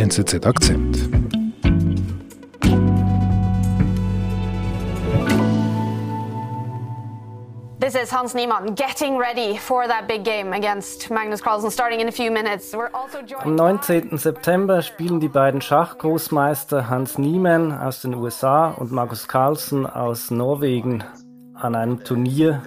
[0.00, 0.96] NZZ Akzent.
[7.78, 12.08] This is Hans Niemann getting ready for that big game against Magnus Carlsen starting in
[12.08, 12.72] a few minutes.
[12.72, 14.16] We're also Am 19.
[14.16, 21.04] September spielen die beiden Schachgroßmeister Hans Niemann aus den USA und Magnus Carlsen aus Norwegen
[21.52, 22.62] an einem Turnier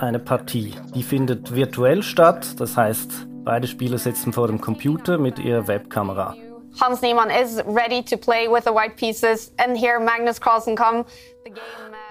[0.00, 0.74] eine Partie.
[0.96, 6.34] Die findet virtuell statt, das heißt, beide Spieler sitzen vor dem Computer mit ihrer Webkamera.
[6.80, 11.04] Hans Niemann is ready to play with the white pieces and here Magnus Carlsen come.
[11.44, 11.62] The game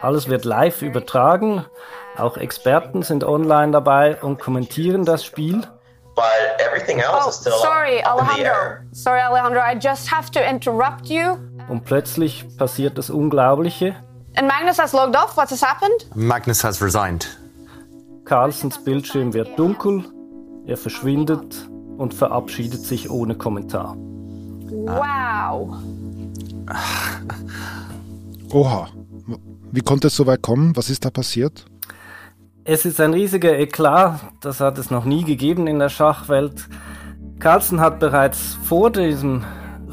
[0.02, 1.66] uh, Alles wird live übertragen,
[2.18, 5.62] auch Experten sind online dabei und kommentieren das Spiel.
[6.16, 6.24] but
[6.60, 8.54] everything else Oh, is still sorry, up in the Alejandro.
[8.54, 8.86] air.
[8.92, 9.60] Sorry, Alejandro.
[9.62, 11.38] I just have to interrupt you.
[11.70, 13.96] Und plötzlich passiert das Unglaubliche.
[14.36, 15.36] And Magnus has logged off.
[15.38, 16.06] What has happened?
[16.16, 17.28] Magnus has resigned.
[18.26, 20.06] Carlsens Bildschirm wird dunkel,
[20.68, 23.98] er verschwindet und verabschiedet sich ohne Kommentar.
[24.74, 25.76] Wow.
[28.52, 28.90] Oha.
[29.72, 30.76] Wie konnte es so weit kommen?
[30.76, 31.66] Was ist da passiert?
[32.66, 36.70] Es ist ein riesiger Eklat, das hat es noch nie gegeben in der Schachwelt.
[37.40, 39.44] Carlsen hat bereits vor diesem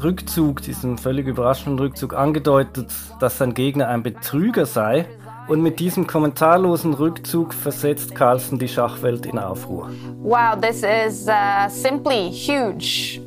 [0.01, 5.05] Rückzug, diesem völlig überraschenden Rückzug angedeutet, dass sein Gegner ein Betrüger sei.
[5.47, 9.89] Und mit diesem kommentarlosen Rückzug versetzt Carlsen die Schachwelt in Aufruhr.
[10.21, 13.19] Wow, this is uh, simply huge.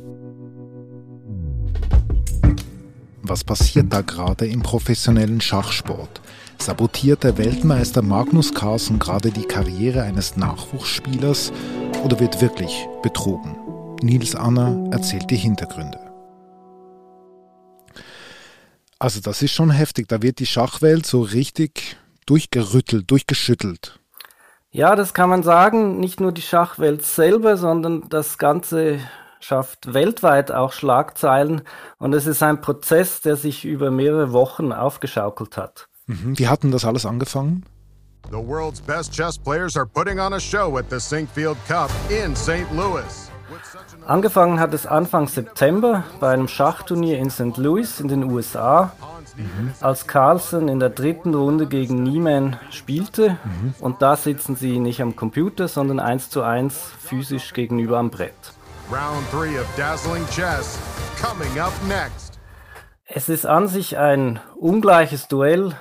[3.27, 6.21] Was passiert da gerade im professionellen Schachsport?
[6.59, 11.51] Sabotiert der Weltmeister Magnus Carlsen gerade die Karriere eines Nachwuchsspielers
[12.03, 13.55] oder wird wirklich betrogen?
[14.03, 15.99] Nils Anna erzählt die Hintergründe.
[18.99, 23.99] Also das ist schon heftig, da wird die Schachwelt so richtig durchgerüttelt, durchgeschüttelt.
[24.69, 25.99] Ja, das kann man sagen.
[25.99, 28.99] Nicht nur die Schachwelt selber, sondern das Ganze
[29.45, 31.61] schafft weltweit auch Schlagzeilen.
[31.99, 35.87] Und es ist ein Prozess, der sich über mehrere Wochen aufgeschaukelt hat.
[36.07, 36.37] Mhm.
[36.37, 37.63] Wie hatten das alles angefangen?
[38.31, 42.35] The world's best chess players are putting on a show at the Sinkfield Cup in
[42.35, 42.65] St.
[42.75, 43.29] Louis.
[44.07, 47.57] Angefangen hat es Anfang September bei einem Schachturnier in St.
[47.57, 48.93] Louis in den USA,
[49.79, 53.37] als Carlsen in der dritten Runde gegen Niemann spielte.
[53.79, 58.33] Und da sitzen sie nicht am Computer, sondern eins zu eins physisch gegenüber am Brett.
[58.89, 60.79] Round three of dazzling chess
[61.19, 62.39] coming up next.
[63.05, 65.75] Es ist an sich ein ungleiches Duell.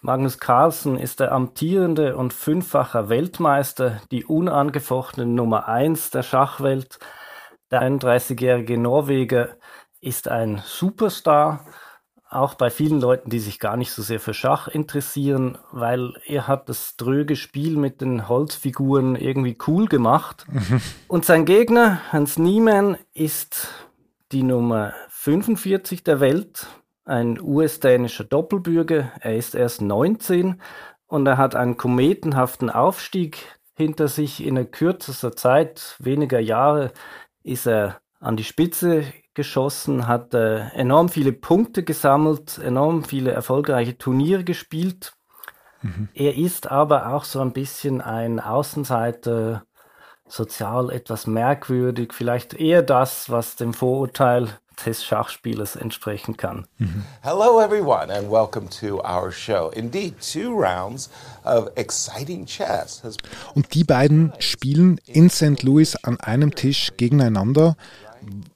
[0.00, 6.98] Magnus Carlsen ist der amtierende und fünffacher Weltmeister, die unangefochtene Nummer eins der Schachwelt.
[7.70, 9.56] Der 31-jährige Norweger
[10.00, 11.64] ist ein Superstar,
[12.30, 16.46] auch bei vielen Leuten, die sich gar nicht so sehr für Schach interessieren, weil er
[16.46, 20.46] hat das dröge Spiel mit den Holzfiguren irgendwie cool gemacht.
[21.08, 23.68] Und sein Gegner, Hans Niemann, ist
[24.32, 26.66] die Nummer 45 der Welt,
[27.04, 29.12] ein US-dänischer Doppelbürger.
[29.20, 30.60] Er ist erst 19
[31.06, 34.44] und er hat einen kometenhaften Aufstieg hinter sich.
[34.44, 36.92] In der kürzester Zeit, weniger Jahre,
[37.42, 39.04] ist er an die Spitze
[39.38, 45.12] geschossen, hat äh, enorm viele Punkte gesammelt, enorm viele erfolgreiche Turniere gespielt.
[46.12, 49.62] Er ist aber auch so ein bisschen ein Außenseiter,
[50.26, 54.48] sozial etwas merkwürdig, vielleicht eher das, was dem Vorurteil
[54.84, 56.66] des Schachspielers entsprechen kann.
[57.22, 59.70] Hello, everyone, and welcome to our show.
[59.74, 61.10] Indeed, two rounds
[61.44, 63.16] of exciting chess has
[63.54, 65.62] Und die beiden spielen in St.
[65.62, 67.76] Louis an einem Tisch gegeneinander.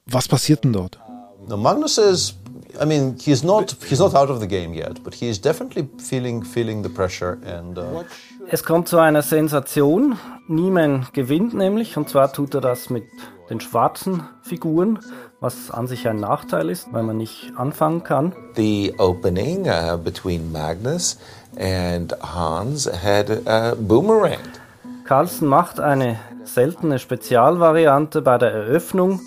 [0.05, 0.99] Was passiert denn dort?
[1.47, 2.35] Magnus is.
[2.81, 3.75] I mean, he's not.
[3.87, 7.37] He's not out of the game yet, but he is definitely feeling feeling the pressure
[7.45, 7.77] and.
[7.77, 8.03] Uh,
[8.49, 10.17] Es kommt zu einer Sensation.
[10.49, 13.05] Niemann gewinnt nämlich, und zwar tut er das mit
[13.49, 14.99] den schwarzen Figuren,
[15.39, 18.33] was an sich ein Nachteil ist, weil man nicht anfangen kann.
[18.55, 21.17] the opening uh, between Magnus
[21.57, 24.59] and Hans had uh, boomeranged.
[25.05, 29.21] Carlsen macht eine seltene Spezialvariante bei der Eröffnung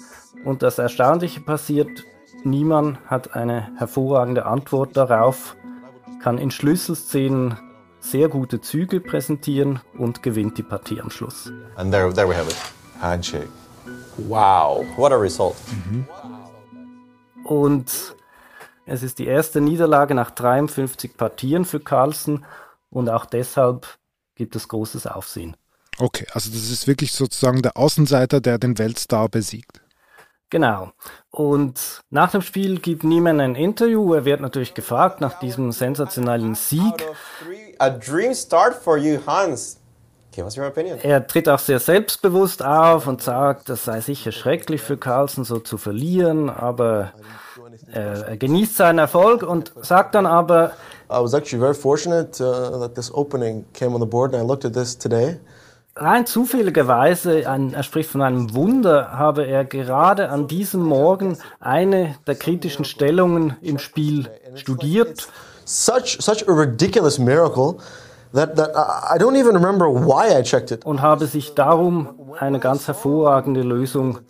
[0.47, 2.05] und das Erstaunliche passiert,
[2.45, 5.57] niemand hat eine hervorragende Antwort darauf,
[6.23, 7.59] kann in Schlüsselszenen
[7.99, 11.53] sehr gute Züge präsentieren und gewinnt die Partie am Schluss.
[11.77, 12.57] and there, there we have it.
[13.01, 13.49] Handshake.
[14.29, 14.87] Wow.
[14.97, 15.57] What a result!
[17.45, 18.15] Und
[18.87, 22.45] es ist die erste Niederlage nach 53 Partien für Carlsen
[22.89, 23.99] und auch deshalb
[24.37, 25.57] gibt es großes Aufsehen.
[25.99, 29.81] Okay, also das ist wirklich sozusagen der Außenseiter, der den Weltstar besiegt.
[30.57, 30.89] Genau.
[31.31, 34.15] Und nach dem Spiel gibt Niemann ein Interview.
[34.15, 37.07] Er wird natürlich gefragt nach diesem sensationellen Sieg.
[37.79, 39.79] A dream start for you, Hans.
[41.03, 45.59] Er tritt auch sehr selbstbewusst auf und sagt, das sei sicher schrecklich für Carlsen so
[45.59, 47.13] zu verlieren, aber
[47.93, 50.73] er, er genießt seinen Erfolg und sagt dann aber,
[51.11, 54.47] I was actually very fortunate uh, that this opening came on the board, and I
[54.47, 55.39] looked at this today.
[55.97, 62.15] Rein zufälligerweise, ein, er spricht von einem Wunder, habe er gerade an diesem Morgen eine
[62.27, 65.29] der kritischen Stellungen im Spiel studiert
[65.69, 67.79] Such such a ridiculous miracle
[68.33, 70.85] that, that I I don't even remember why I checked it.
[70.87, 74.21] und habe sich darum eine ganz hervorragende Lösung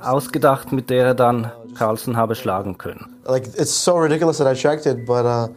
[0.00, 3.16] ausgedacht, mit der er dann Carlsen habe schlagen können.
[3.24, 5.48] Like it's so ridiculous that I checked it, but uh,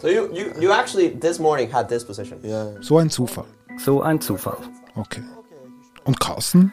[0.00, 2.38] So you, you, you actually this morning had this position.
[2.44, 2.66] yeah.
[2.80, 3.46] So ein Zufall.
[3.84, 4.58] So ein Zufall.
[4.96, 5.22] Okay.
[6.04, 6.72] Und Carsten?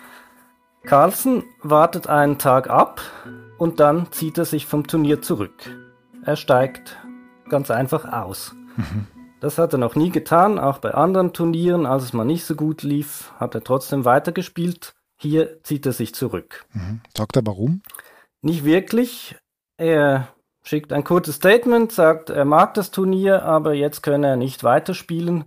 [0.84, 3.02] Carlsen wartet einen Tag ab
[3.58, 5.54] und dann zieht er sich vom Turnier zurück.
[6.24, 6.98] Er steigt
[7.50, 8.56] ganz einfach aus.
[9.40, 12.56] Das hat er noch nie getan, auch bei anderen Turnieren, als es mal nicht so
[12.56, 14.94] gut lief, hat er trotzdem weitergespielt.
[15.18, 16.66] Hier zieht er sich zurück.
[17.16, 17.82] Sagt er warum?
[18.42, 19.36] Nicht wirklich.
[19.78, 20.30] Er
[20.64, 25.46] schickt ein kurzes Statement, sagt, er mag das Turnier, aber jetzt könne er nicht weiterspielen.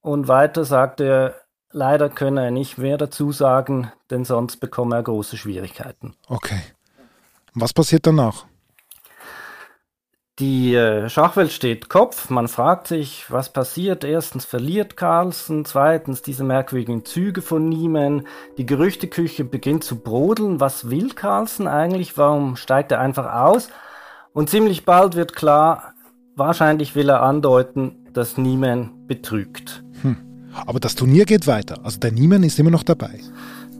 [0.00, 1.41] Und weiter sagt er,
[1.72, 6.14] leider könne er nicht mehr dazu sagen, denn sonst bekomme er große Schwierigkeiten.
[6.28, 6.60] Okay.
[7.54, 8.46] Was passiert danach?
[10.38, 12.30] Die äh, Schachwelt steht Kopf.
[12.30, 14.02] Man fragt sich, was passiert.
[14.02, 18.26] Erstens verliert Carlsen, zweitens diese merkwürdigen Züge von Niemann.
[18.56, 20.58] Die Gerüchteküche beginnt zu brodeln.
[20.58, 22.16] Was will Carlsen eigentlich?
[22.16, 23.68] Warum steigt er einfach aus?
[24.32, 25.92] Und ziemlich bald wird klar,
[26.34, 29.84] wahrscheinlich will er andeuten, dass Niemann betrügt.
[30.66, 31.78] Aber das Turnier geht weiter.
[31.82, 33.20] Also der Niemann ist immer noch dabei.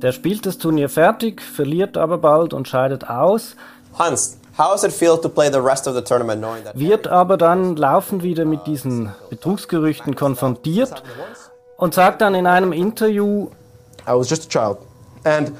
[0.02, 3.54] Der spielt das Turnier fertig, verliert aber bald und scheidet aus.
[3.98, 7.06] Hans, how does it feel to play the rest of the tournament knowing that wird
[7.06, 11.02] aber dann laufend wieder mit diesen Betrugsgerüchten konfrontiert
[11.76, 13.48] und sagt dann in einem Interview,
[14.08, 14.78] I was just a child,
[15.25, 15.52] and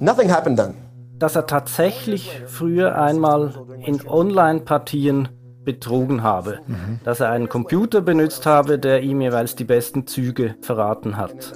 [0.00, 0.74] nothing happened then.
[1.18, 3.54] dass er tatsächlich früher einmal
[3.84, 5.28] in Online-Partien
[5.66, 6.60] betrogen habe,
[7.04, 11.52] dass er einen Computer benutzt habe, der ihm jeweils die besten Züge verraten hat.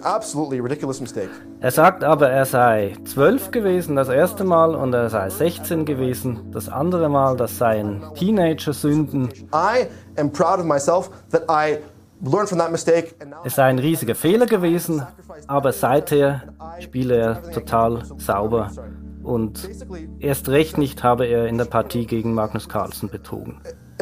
[1.60, 6.50] Er sagt aber, er sei zwölf gewesen das erste Mal und er sei 16 gewesen
[6.52, 9.30] das andere Mal, das seien Teenager-Sünden.
[9.54, 9.86] I
[10.18, 11.78] am proud of myself that I
[12.22, 15.06] learned from that mistake, and now Es sei ein riesiger Fehler gewesen,
[15.46, 16.42] aber seither
[16.80, 18.70] spiele er total sauber
[19.22, 19.68] und
[20.18, 23.60] erst recht nicht habe er in der Partie gegen Magnus Carlsen betrogen.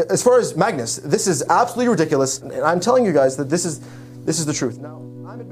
[0.09, 3.65] As far as Magnus, this is absolutely ridiculous, and I'm telling you guys that this
[3.65, 3.81] is
[4.25, 4.79] this is the truth.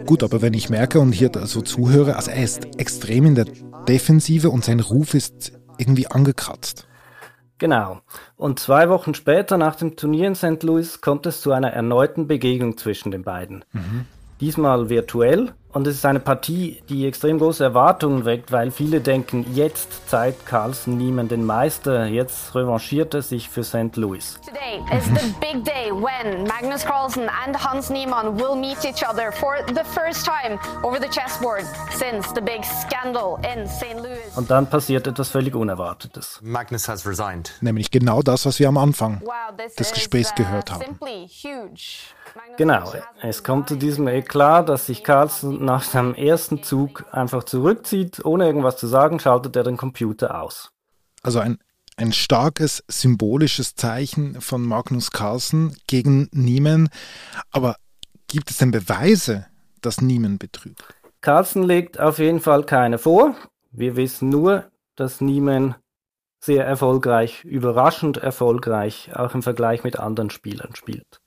[0.06, 3.46] Gut, aber wenn ich merke und hier so zuhöre, also er ist extrem in der
[3.88, 6.86] Defensive und sein Ruf ist irgendwie angekratzt.
[7.58, 8.00] Genau.
[8.36, 10.62] Und zwei Wochen später, nach dem Turnier in St.
[10.62, 13.64] Louis, kommt es zu einer erneuten Begegnung zwischen den beiden.
[14.40, 15.52] Diesmal virtuell.
[15.76, 20.46] Und es ist eine Partie, die extrem große Erwartungen weckt, weil viele denken, jetzt zeigt
[20.46, 23.94] Carlsen Niemann den Meister, jetzt revanchiert er sich für St.
[23.96, 24.40] Louis.
[24.46, 29.30] Today is the big day when Magnus Carlsen and Hans Niemann will meet each other
[29.30, 33.96] for the first time over the chessboard since the big scandal in St.
[33.96, 34.34] Louis.
[34.34, 36.40] Und dann passiert etwas völlig Unerwartetes.
[36.40, 37.52] Magnus has resigned.
[37.60, 40.80] Nämlich genau das, was wir am Anfang Wow, this des is, Gesprächs uh, gehört haben.
[40.82, 42.14] simply huge.
[42.34, 42.92] Magnus Genau,
[43.22, 48.46] es kommt zu diesem Eklat, dass sich Carlsen nach seinem ersten Zug einfach zurückzieht, ohne
[48.46, 50.70] irgendwas zu sagen, schaltet er den Computer aus.
[51.22, 51.58] Also ein,
[51.96, 56.88] ein starkes symbolisches Zeichen von Magnus Carlsen gegen Niemann.
[57.50, 57.76] Aber
[58.28, 59.46] gibt es denn Beweise,
[59.82, 60.82] dass Niemann betrügt?
[61.20, 63.34] Carlsen legt auf jeden Fall keine vor.
[63.72, 65.74] Wir wissen nur, dass Niemann
[66.40, 71.20] sehr erfolgreich, überraschend erfolgreich, auch im Vergleich mit anderen Spielern spielt.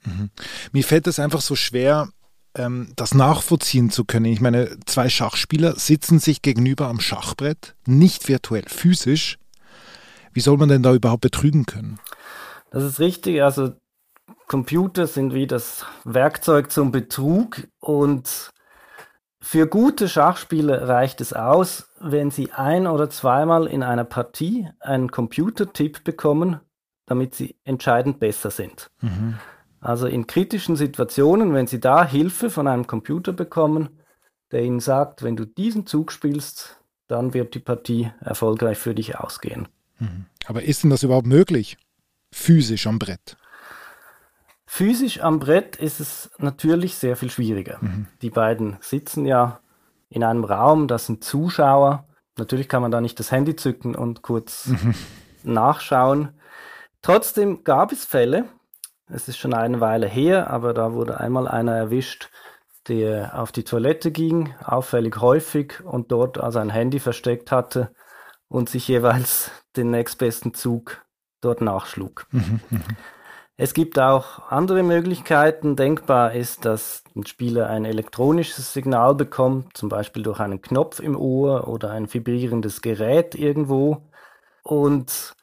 [0.72, 2.10] Mir fällt es einfach so schwer,
[2.56, 4.25] ähm, das nachvollziehen zu können.
[4.25, 9.38] Ich meine, zwei Schachspieler sitzen sich gegenüber am Schachbrett, nicht virtuell, physisch.
[10.34, 12.00] Wie soll man denn da überhaupt betrügen können?
[12.72, 13.74] Das ist richtig, also
[14.48, 18.51] Computer sind wie das Werkzeug zum Betrug und
[19.41, 25.12] für gute Schachspieler reicht es aus, wenn sie ein oder zweimal in einer Partie einen
[25.12, 26.60] Computertipp bekommen,
[27.06, 28.91] damit sie entscheidend besser sind.
[29.82, 33.90] Also in kritischen Situationen, wenn Sie da Hilfe von einem Computer bekommen,
[34.52, 39.18] der Ihnen sagt, wenn du diesen Zug spielst, dann wird die Partie erfolgreich für dich
[39.18, 39.68] ausgehen.
[40.46, 41.78] Aber ist denn das überhaupt möglich?
[42.32, 43.38] Physisch am Brett.
[44.66, 47.80] Physisch am Brett ist es natürlich sehr viel schwieriger.
[48.22, 49.60] Die beiden sitzen ja
[50.10, 52.08] in einem Raum, das sind Zuschauer.
[52.38, 54.70] Natürlich kann man da nicht das Handy zücken und kurz
[55.44, 56.30] nachschauen.
[57.02, 58.46] Trotzdem gab es Fälle,
[59.10, 62.30] es ist schon eine Weile her, aber da wurde einmal einer erwischt,
[62.88, 67.92] der auf die Toilette ging, auffällig häufig und dort also ein Handy versteckt hatte
[68.48, 71.04] und sich jeweils den nächstbesten Zug
[71.42, 72.28] dort nachschlug.
[72.32, 72.60] Mhm,
[73.62, 75.75] Es gibt auch andere Möglichkeiten.
[75.75, 81.18] Denkbar ist, dass ein Spieler ein elektronisches Signal bekommt, zum Beispiel durch einen Knopf im
[81.18, 84.10] Ohr oder ein vibrierendes Gerät irgendwo.
[84.63, 85.34] Und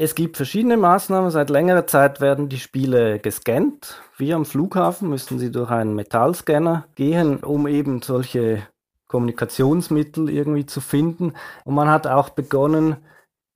[0.00, 1.32] es gibt verschiedene Maßnahmen.
[1.32, 4.00] Seit längerer Zeit werden die Spiele gescannt.
[4.16, 8.62] Wie am Flughafen müssen sie durch einen Metallscanner gehen, um eben solche
[9.08, 11.32] Kommunikationsmittel irgendwie zu finden.
[11.64, 12.98] Und man hat auch begonnen,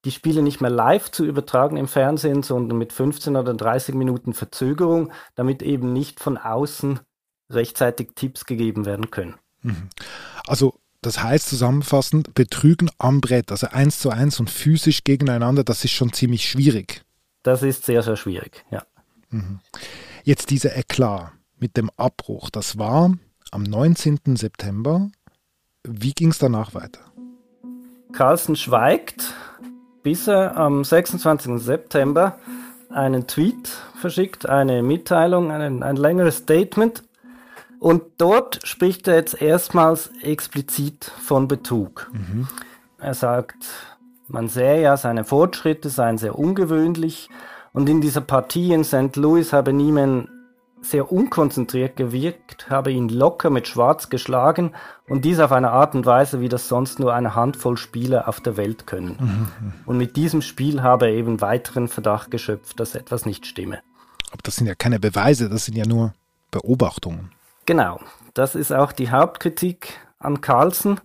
[0.04, 4.34] die Spiele nicht mehr live zu übertragen im Fernsehen, sondern mit 15 oder 30 Minuten
[4.34, 6.98] Verzögerung, damit eben nicht von außen
[7.50, 9.36] rechtzeitig Tipps gegeben werden können.
[10.48, 15.84] Also das heißt zusammenfassend, Betrügen am Brett, also eins zu eins und physisch gegeneinander, das
[15.84, 17.02] ist schon ziemlich schwierig.
[17.42, 18.84] Das ist sehr, sehr schwierig, ja.
[20.24, 23.12] Jetzt dieser Eklat mit dem Abbruch, das war
[23.50, 24.36] am 19.
[24.36, 25.10] September.
[25.84, 27.00] Wie ging es danach weiter?
[28.12, 29.34] Carlsen schweigt,
[30.02, 31.60] bis er am 26.
[31.60, 32.38] September
[32.90, 33.68] einen Tweet
[34.00, 37.02] verschickt, eine Mitteilung, ein, ein längeres Statement.
[37.82, 42.12] Und dort spricht er jetzt erstmals explizit von Betrug.
[42.98, 43.56] Er sagt,
[44.28, 47.28] man sähe ja, seine Fortschritte seien sehr ungewöhnlich.
[47.72, 49.16] Und in dieser Partie in St.
[49.16, 50.28] Louis habe Niemann
[50.80, 54.74] sehr unkonzentriert gewirkt, habe ihn locker mit Schwarz geschlagen
[55.08, 58.40] und dies auf eine Art und Weise, wie das sonst nur eine Handvoll Spieler auf
[58.40, 59.50] der Welt können.
[59.86, 63.80] Und mit diesem Spiel habe er eben weiteren Verdacht geschöpft, dass etwas nicht stimme.
[64.30, 66.14] Aber das sind ja keine Beweise, das sind ja nur
[66.52, 67.32] Beobachtungen.
[67.64, 68.00] Genau,
[68.34, 71.00] das ist auch die Hauptkritik an Carlsen.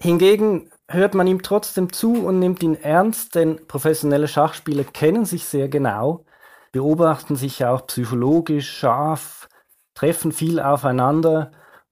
[0.00, 5.44] Hingegen hört man ihm trotzdem zu und nimmt ihn ernst, denn professionelle Schachspieler kennen sich
[5.44, 6.24] sehr genau,
[6.70, 9.48] beobachten sich auch psychologisch scharf,
[9.94, 11.50] treffen viel aufeinander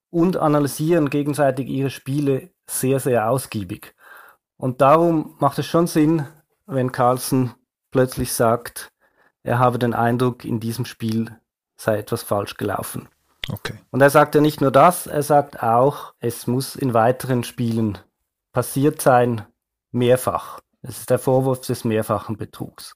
[0.09, 3.93] und analysieren gegenseitig ihre Spiele sehr, sehr ausgiebig.
[4.55, 6.25] Und darum macht es schon Sinn,
[6.65, 7.53] wenn Carlsen
[7.91, 8.93] plötzlich sagt,
[9.43, 11.37] er habe den Eindruck, in diesem Spiel
[11.75, 13.09] sei etwas falsch gelaufen.
[13.49, 13.75] Okay.
[13.91, 17.97] Und er sagt ja nicht nur das, er sagt auch, es muss in weiteren Spielen
[18.51, 19.45] passiert sein,
[19.91, 20.59] mehrfach.
[20.81, 22.95] Es ist der Vorwurf des mehrfachen Betrugs.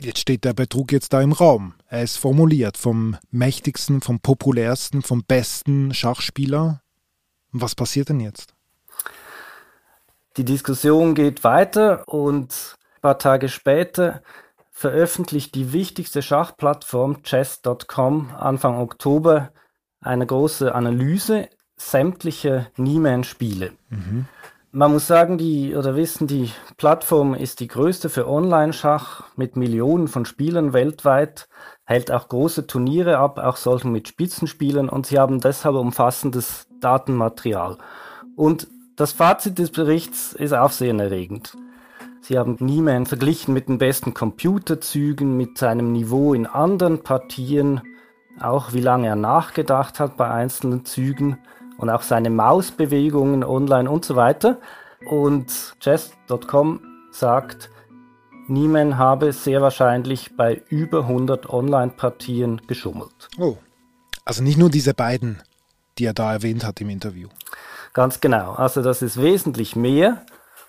[0.00, 1.74] Jetzt steht der Betrug jetzt da im Raum.
[1.88, 6.82] Er ist formuliert vom mächtigsten, vom populärsten, vom besten Schachspieler.
[7.50, 8.54] Was passiert denn jetzt?
[10.36, 14.22] Die Diskussion geht weiter und ein paar Tage später
[14.76, 19.50] veröffentlicht die wichtigste Schachplattform chess.com Anfang Oktober
[20.02, 23.72] eine große Analyse sämtlicher Nieman-Spiele.
[24.72, 30.08] Man muss sagen, die oder wissen, die Plattform ist die größte für Online-Schach mit Millionen
[30.08, 31.48] von Spielern weltweit,
[31.84, 37.78] hält auch große Turniere ab, auch solche mit Spitzenspielern und sie haben deshalb umfassendes Datenmaterial.
[38.36, 41.56] Und das Fazit des Berichts ist aufsehenerregend.
[42.26, 47.82] Sie haben Nieman verglichen mit den besten Computerzügen, mit seinem Niveau in anderen Partien,
[48.40, 51.38] auch wie lange er nachgedacht hat bei einzelnen Zügen
[51.78, 54.58] und auch seine Mausbewegungen online und so weiter.
[55.08, 56.80] Und chess.com
[57.12, 57.70] sagt,
[58.48, 63.28] Nieman habe sehr wahrscheinlich bei über 100 Online-Partien geschummelt.
[63.38, 63.56] Oh.
[64.24, 65.42] Also nicht nur diese beiden,
[65.98, 67.28] die er da erwähnt hat im Interview.
[67.92, 68.54] Ganz genau.
[68.54, 70.26] Also das ist wesentlich mehr.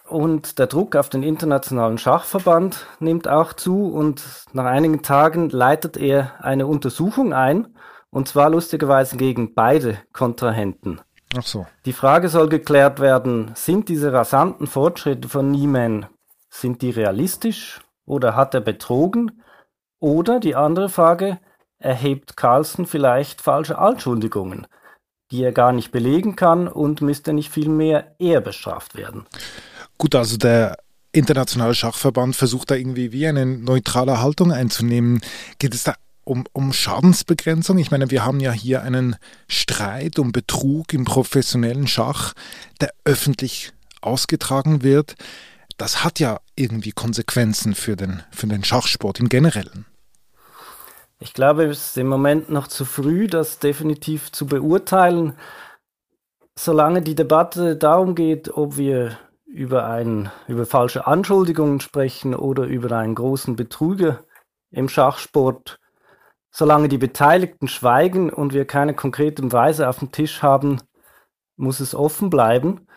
[0.08, 4.24] Und der Druck auf den Internationalen Schachverband nimmt auch zu und
[4.54, 7.76] nach einigen Tagen leitet er eine Untersuchung ein,
[8.10, 11.02] und zwar lustigerweise gegen beide Kontrahenten.
[11.38, 11.68] Ach so.
[11.86, 16.06] Die Frage soll geklärt werden, sind diese rasanten Fortschritte von Nieman,
[16.50, 19.44] sind die realistisch oder hat er betrogen?
[20.00, 21.40] Oder die andere Frage,
[21.80, 24.68] erhebt Carlsen vielleicht falsche Anschuldigungen,
[25.32, 29.26] die er gar nicht belegen kann und müsste nicht vielmehr er bestraft werden?
[29.98, 30.78] Gut, also der
[31.12, 35.22] Internationale Schachverband versucht da irgendwie wie eine neutrale Haltung einzunehmen.
[35.58, 37.78] Geht es da um, um Schadensbegrenzung?
[37.80, 39.16] Ich meine, wir haben ja hier einen
[39.48, 42.34] Streit um Betrug im professionellen Schach,
[42.82, 45.16] der öffentlich ausgetragen wird.
[45.78, 49.86] Das hat ja irgendwie Konsequenzen für den, für den Schachsport im Generellen.
[51.20, 55.34] Ich glaube, es ist im Moment noch zu früh, das definitiv zu beurteilen.
[56.56, 59.18] Solange die Debatte darum geht, ob wir
[59.58, 64.24] über, ein, über falsche Anschuldigungen sprechen oder über einen großen Betrüger
[64.70, 65.80] im Schachsport,
[66.52, 70.82] solange die Beteiligten schweigen und wir keine konkreten Beweise auf dem Tisch haben,
[71.56, 72.88] muss es offen bleiben.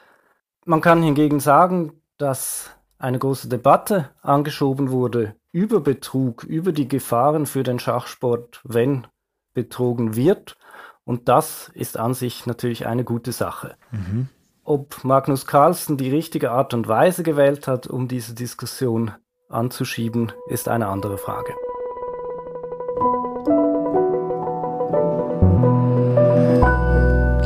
[0.66, 7.46] Man kann hingegen sagen, dass eine große Debatte angeschoben wurde über Betrug, über die Gefahren
[7.46, 9.06] für den Schachsport, wenn
[9.54, 10.58] betrogen wird.
[11.04, 13.76] Und das ist an sich natürlich eine gute Sache.
[13.90, 14.28] Mhm.
[14.64, 19.12] Ob Magnus Carlsen die richtige Art und Weise gewählt hat, um diese Diskussion
[19.48, 21.54] anzuschieben, ist eine andere Frage.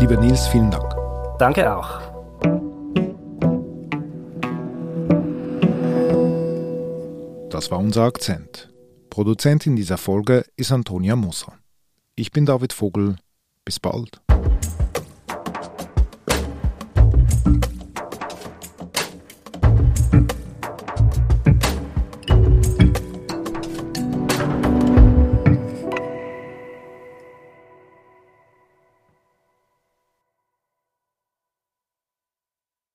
[0.00, 0.94] Lieber Nils, vielen Dank.
[1.38, 2.00] Danke auch.
[7.50, 8.70] Das war unser Akzent.
[9.08, 11.52] Produzentin dieser Folge ist Antonia Moser.
[12.16, 13.16] Ich bin David Vogel.
[13.64, 14.23] Bis bald.